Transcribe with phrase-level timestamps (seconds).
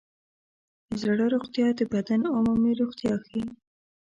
[0.87, 3.45] د زړه روغتیا د بدن عمومي روغتیا ښيي.